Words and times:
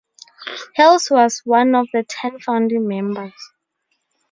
Hales 0.77 1.11
was 1.11 1.43
one 1.45 1.75
of 1.75 1.87
the 1.93 2.03
ten 2.03 2.39
founding 2.39 2.87
members. 2.87 3.39